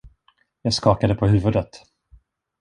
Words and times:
Jag 0.61 0.73
skakade 0.73 1.15
på 1.15 1.27
huvudet. 1.27 1.69